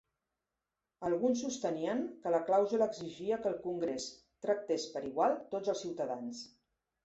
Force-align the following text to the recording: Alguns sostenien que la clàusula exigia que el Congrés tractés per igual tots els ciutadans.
Alguns 1.09 1.43
sostenien 1.47 2.01
que 2.23 2.33
la 2.37 2.41
clàusula 2.49 2.89
exigia 2.93 3.39
que 3.45 3.53
el 3.53 3.61
Congrés 3.69 4.09
tractés 4.49 4.91
per 4.99 5.07
igual 5.13 5.41
tots 5.57 5.75
els 5.77 5.89
ciutadans. 5.89 6.45